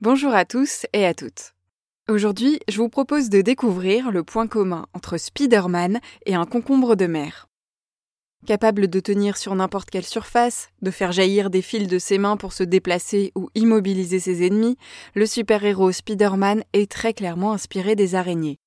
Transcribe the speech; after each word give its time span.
Bonjour 0.00 0.32
à 0.32 0.44
tous 0.44 0.86
et 0.92 1.04
à 1.04 1.12
toutes. 1.12 1.54
Aujourd'hui, 2.08 2.60
je 2.68 2.76
vous 2.76 2.88
propose 2.88 3.30
de 3.30 3.40
découvrir 3.40 4.12
le 4.12 4.22
point 4.22 4.46
commun 4.46 4.86
entre 4.94 5.16
Spider-Man 5.16 5.98
et 6.24 6.36
un 6.36 6.46
concombre 6.46 6.94
de 6.94 7.08
mer. 7.08 7.48
Capable 8.46 8.86
de 8.86 9.00
tenir 9.00 9.36
sur 9.36 9.56
n'importe 9.56 9.90
quelle 9.90 10.04
surface, 10.04 10.68
de 10.82 10.92
faire 10.92 11.10
jaillir 11.10 11.50
des 11.50 11.62
fils 11.62 11.88
de 11.88 11.98
ses 11.98 12.18
mains 12.18 12.36
pour 12.36 12.52
se 12.52 12.62
déplacer 12.62 13.32
ou 13.34 13.50
immobiliser 13.56 14.20
ses 14.20 14.46
ennemis, 14.46 14.76
le 15.16 15.26
super-héros 15.26 15.90
Spider-Man 15.90 16.62
est 16.74 16.88
très 16.88 17.12
clairement 17.12 17.52
inspiré 17.52 17.96
des 17.96 18.14
araignées. 18.14 18.60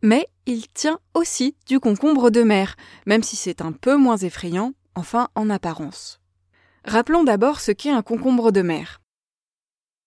Mais 0.00 0.26
il 0.46 0.68
tient 0.68 1.00
aussi 1.12 1.54
du 1.66 1.80
concombre 1.80 2.30
de 2.30 2.42
mer, 2.42 2.76
même 3.04 3.22
si 3.22 3.36
c'est 3.36 3.60
un 3.60 3.72
peu 3.72 3.98
moins 3.98 4.16
effrayant, 4.16 4.72
enfin 4.94 5.28
en 5.34 5.50
apparence. 5.50 6.22
Rappelons 6.86 7.24
d'abord 7.24 7.60
ce 7.60 7.72
qu'est 7.72 7.90
un 7.90 8.00
concombre 8.00 8.52
de 8.52 8.62
mer. 8.62 9.01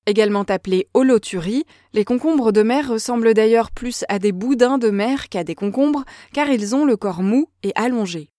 Également 0.08 0.44
appelés 0.44 0.88
holoturies, 0.94 1.66
les 1.94 2.06
concombres 2.06 2.52
de 2.52 2.62
mer 2.62 2.90
ressemblent 2.90 3.34
d'ailleurs 3.34 3.72
plus 3.72 4.06
à 4.08 4.20
des 4.20 4.32
boudins 4.32 4.78
de 4.78 4.92
mer 4.92 5.30
qu'à 5.30 5.44
des 5.44 5.56
concombres, 5.56 6.06
car 6.32 6.48
ils 6.50 6.76
ont 6.76 6.86
le 6.86 6.96
corps 6.96 7.24
mou 7.24 7.50
et 7.64 7.72
allongé. 7.76 8.30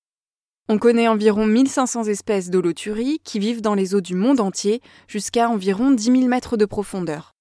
On 0.68 0.78
connaît 0.78 1.08
environ 1.08 1.46
1500 1.46 2.04
espèces 2.04 2.50
d'holoturies 2.50 3.20
qui 3.24 3.38
vivent 3.38 3.62
dans 3.62 3.74
les 3.74 3.94
eaux 3.94 4.00
du 4.00 4.14
monde 4.14 4.40
entier, 4.40 4.80
jusqu'à 5.08 5.48
environ 5.48 5.90
10 5.90 6.04
000 6.04 6.26
mètres 6.26 6.56
de 6.56 6.64
profondeur. 6.64 7.32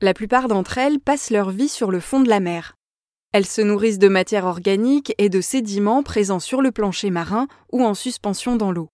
La 0.00 0.14
plupart 0.14 0.48
d'entre 0.48 0.78
elles 0.78 1.00
passent 1.00 1.30
leur 1.30 1.50
vie 1.50 1.68
sur 1.68 1.90
le 1.90 2.00
fond 2.00 2.20
de 2.20 2.28
la 2.28 2.40
mer. 2.40 2.74
Elles 3.32 3.46
se 3.46 3.62
nourrissent 3.62 3.98
de 3.98 4.08
matière 4.08 4.44
organique 4.46 5.14
et 5.18 5.28
de 5.28 5.40
sédiments 5.40 6.02
présents 6.02 6.40
sur 6.40 6.62
le 6.62 6.70
plancher 6.70 7.10
marin 7.10 7.46
ou 7.72 7.84
en 7.84 7.94
suspension 7.94 8.56
dans 8.56 8.72
l'eau. 8.72 8.88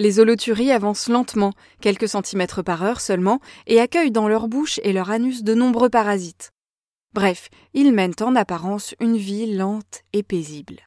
Les 0.00 0.18
holoturies 0.18 0.72
avancent 0.72 1.10
lentement, 1.10 1.52
quelques 1.82 2.08
centimètres 2.08 2.62
par 2.62 2.82
heure 2.82 3.02
seulement, 3.02 3.38
et 3.66 3.80
accueillent 3.80 4.10
dans 4.10 4.28
leur 4.28 4.48
bouche 4.48 4.80
et 4.82 4.94
leur 4.94 5.10
anus 5.10 5.42
de 5.42 5.52
nombreux 5.52 5.90
parasites. 5.90 6.52
Bref, 7.12 7.50
ils 7.74 7.92
mènent 7.92 8.14
en 8.22 8.34
apparence 8.34 8.94
une 8.98 9.18
vie 9.18 9.54
lente 9.54 10.00
et 10.14 10.22
paisible. 10.22 10.78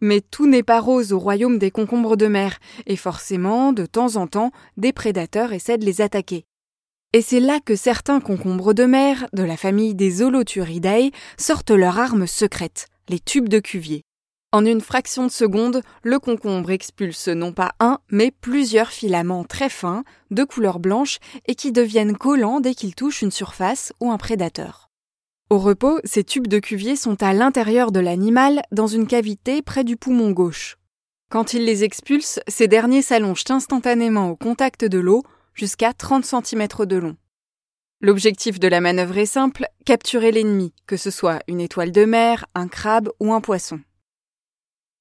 Mais 0.00 0.20
tout 0.20 0.46
n'est 0.46 0.62
pas 0.62 0.80
rose 0.80 1.12
au 1.12 1.18
royaume 1.18 1.58
des 1.58 1.72
concombres 1.72 2.16
de 2.16 2.28
mer, 2.28 2.60
et 2.86 2.94
forcément, 2.94 3.72
de 3.72 3.86
temps 3.86 4.14
en 4.14 4.28
temps, 4.28 4.52
des 4.76 4.92
prédateurs 4.92 5.52
essaient 5.52 5.76
de 5.76 5.84
les 5.84 6.00
attaquer. 6.00 6.44
Et 7.12 7.22
c'est 7.22 7.40
là 7.40 7.58
que 7.58 7.74
certains 7.74 8.20
concombres 8.20 8.72
de 8.72 8.84
mer, 8.84 9.26
de 9.32 9.42
la 9.42 9.56
famille 9.56 9.96
des 9.96 10.22
Holoturidae, 10.22 11.10
sortent 11.38 11.72
leur 11.72 11.98
arme 11.98 12.28
secrète, 12.28 12.86
les 13.08 13.18
tubes 13.18 13.48
de 13.48 13.58
Cuvier. 13.58 14.04
En 14.50 14.64
une 14.64 14.80
fraction 14.80 15.26
de 15.26 15.30
seconde, 15.30 15.82
le 16.02 16.18
concombre 16.18 16.70
expulse 16.70 17.28
non 17.28 17.52
pas 17.52 17.72
un, 17.80 17.98
mais 18.10 18.30
plusieurs 18.30 18.88
filaments 18.88 19.44
très 19.44 19.68
fins, 19.68 20.04
de 20.30 20.42
couleur 20.42 20.78
blanche, 20.78 21.18
et 21.46 21.54
qui 21.54 21.70
deviennent 21.70 22.16
collants 22.16 22.60
dès 22.60 22.74
qu'ils 22.74 22.94
touchent 22.94 23.20
une 23.20 23.30
surface 23.30 23.92
ou 24.00 24.10
un 24.10 24.16
prédateur. 24.16 24.88
Au 25.50 25.58
repos, 25.58 26.00
ces 26.04 26.24
tubes 26.24 26.46
de 26.46 26.60
Cuvier 26.60 26.96
sont 26.96 27.22
à 27.22 27.34
l'intérieur 27.34 27.92
de 27.92 28.00
l'animal, 28.00 28.62
dans 28.72 28.86
une 28.86 29.06
cavité 29.06 29.60
près 29.60 29.84
du 29.84 29.98
poumon 29.98 30.30
gauche. 30.30 30.78
Quand 31.30 31.52
il 31.52 31.66
les 31.66 31.84
expulse, 31.84 32.40
ces 32.48 32.68
derniers 32.68 33.02
s'allongent 33.02 33.50
instantanément 33.50 34.30
au 34.30 34.36
contact 34.36 34.82
de 34.82 34.98
l'eau, 34.98 35.24
jusqu'à 35.52 35.92
30 35.92 36.24
cm 36.24 36.68
de 36.86 36.96
long. 36.96 37.16
L'objectif 38.00 38.58
de 38.58 38.68
la 38.68 38.80
manœuvre 38.80 39.18
est 39.18 39.26
simple, 39.26 39.66
capturer 39.84 40.32
l'ennemi, 40.32 40.72
que 40.86 40.96
ce 40.96 41.10
soit 41.10 41.42
une 41.48 41.60
étoile 41.60 41.92
de 41.92 42.06
mer, 42.06 42.46
un 42.54 42.68
crabe 42.68 43.10
ou 43.20 43.34
un 43.34 43.42
poisson. 43.42 43.80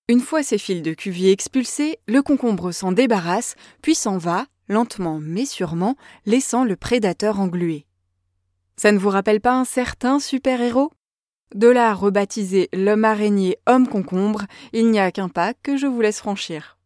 Une 0.09 0.21
fois 0.21 0.41
ces 0.41 0.57
fils 0.57 0.81
de 0.81 0.93
Cuvier 0.93 1.31
expulsés, 1.31 1.99
le 2.07 2.21
concombre 2.21 2.71
s'en 2.71 2.93
débarrasse, 2.93 3.55
puis 3.81 3.93
s'en 3.93 4.17
va, 4.17 4.45
lentement 4.69 5.19
mais 5.21 5.45
sûrement, 5.45 5.97
laissant 6.25 6.63
le 6.63 6.77
prédateur 6.77 7.41
englué. 7.41 7.85
Ça 8.77 8.93
ne 8.93 8.99
vous 8.99 9.09
rappelle 9.09 9.41
pas 9.41 9.59
un 9.59 9.65
certain 9.65 10.21
super-héros? 10.21 10.93
De 11.53 11.67
là 11.67 11.89
à 11.89 11.93
rebaptiser 11.93 12.69
l'homme 12.71 13.03
araignée 13.03 13.57
homme 13.67 13.85
concombre, 13.85 14.45
il 14.71 14.91
n'y 14.91 14.99
a 14.99 15.11
qu'un 15.11 15.27
pas 15.27 15.53
que 15.53 15.75
je 15.75 15.87
vous 15.87 15.99
laisse 15.99 16.19
franchir. 16.19 16.77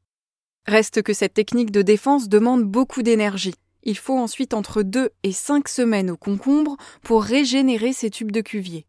Reste 0.65 1.03
que 1.03 1.13
cette 1.13 1.35
technique 1.35 1.71
de 1.71 1.83
défense 1.83 2.27
demande 2.27 2.63
beaucoup 2.63 3.03
d'énergie. 3.03 3.55
Il 3.83 3.99
faut 3.99 4.17
ensuite 4.17 4.55
entre 4.55 4.81
deux 4.81 5.11
et 5.21 5.31
cinq 5.31 5.67
semaines 5.67 6.09
au 6.09 6.17
concombre 6.17 6.75
pour 7.03 7.23
régénérer 7.23 7.93
ces 7.93 8.09
tubes 8.09 8.31
de 8.31 8.41
Cuvier. 8.41 8.87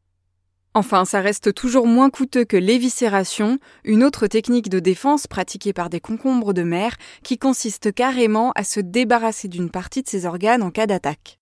Enfin, 0.74 1.04
ça 1.04 1.20
reste 1.20 1.52
toujours 1.52 1.86
moins 1.86 2.08
coûteux 2.08 2.44
que 2.44 2.56
l'éviscération, 2.56 3.58
une 3.84 4.02
autre 4.02 4.26
technique 4.26 4.70
de 4.70 4.80
défense 4.80 5.26
pratiquée 5.26 5.74
par 5.74 5.90
des 5.90 6.00
concombres 6.00 6.54
de 6.54 6.62
mer 6.62 6.96
qui 7.22 7.36
consiste 7.36 7.92
carrément 7.92 8.52
à 8.54 8.64
se 8.64 8.80
débarrasser 8.80 9.48
d'une 9.48 9.70
partie 9.70 10.02
de 10.02 10.08
ses 10.08 10.24
organes 10.24 10.62
en 10.62 10.70
cas 10.70 10.86
d'attaque. 10.86 11.38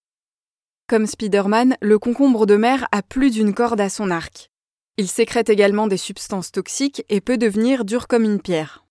Comme 0.89 1.07
Spider-Man, 1.07 1.77
le 1.81 2.01
concombre 2.01 2.47
de 2.47 2.57
mer 2.57 2.89
a 2.91 3.03
plus 3.03 3.31
d'une 3.31 3.55
corde 3.55 3.81
à 3.81 3.89
son 3.89 4.11
arc. 4.11 4.51
Il 4.97 5.07
sécrète 5.07 5.49
également 5.49 5.87
des 5.87 5.97
substances 5.97 6.51
toxiques 6.51 7.05
et 7.09 7.21
peut 7.21 7.39
devenir 7.39 7.85
dur 7.85 8.09
comme 8.09 8.25
une 8.25 8.41
pierre. 8.41 8.85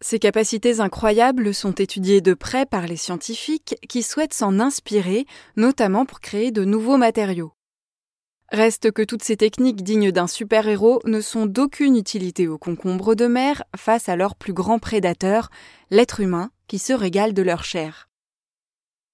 Ses 0.00 0.18
capacités 0.18 0.80
incroyables 0.80 1.54
sont 1.54 1.70
étudiées 1.70 2.20
de 2.20 2.34
près 2.34 2.66
par 2.66 2.88
les 2.88 2.96
scientifiques 2.96 3.76
qui 3.88 4.02
souhaitent 4.02 4.34
s'en 4.34 4.58
inspirer, 4.58 5.26
notamment 5.56 6.04
pour 6.04 6.18
créer 6.18 6.50
de 6.50 6.64
nouveaux 6.64 6.96
matériaux. 6.96 7.52
Reste 8.52 8.90
que 8.90 9.00
toutes 9.00 9.22
ces 9.22 9.38
techniques 9.38 9.82
dignes 9.82 10.12
d'un 10.12 10.26
super-héros 10.26 11.00
ne 11.06 11.22
sont 11.22 11.46
d'aucune 11.46 11.96
utilité 11.96 12.48
aux 12.48 12.58
concombres 12.58 13.14
de 13.14 13.26
mer 13.26 13.64
face 13.74 14.10
à 14.10 14.16
leur 14.16 14.36
plus 14.36 14.52
grand 14.52 14.78
prédateur, 14.78 15.48
l'être 15.90 16.20
humain, 16.20 16.50
qui 16.66 16.78
se 16.78 16.92
régale 16.92 17.32
de 17.32 17.40
leur 17.40 17.64
chair. 17.64 18.10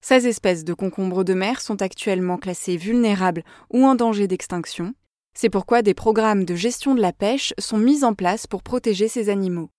Ces 0.01 0.27
espèces 0.27 0.65
de 0.65 0.73
concombres 0.73 1.23
de 1.23 1.33
mer 1.33 1.61
sont 1.61 1.81
actuellement 1.81 2.37
classées 2.37 2.75
vulnérables 2.75 3.45
ou 3.69 3.85
en 3.85 3.95
danger 3.95 4.27
d'extinction. 4.27 4.93
C'est 5.33 5.49
pourquoi 5.49 5.83
des 5.83 5.93
programmes 5.93 6.43
de 6.43 6.55
gestion 6.55 6.93
de 6.93 7.01
la 7.01 7.13
pêche 7.13 7.53
sont 7.59 7.77
mis 7.77 8.03
en 8.03 8.15
place 8.15 8.45
pour 8.45 8.61
protéger 8.61 9.07
ces 9.07 9.29
animaux. 9.29 9.69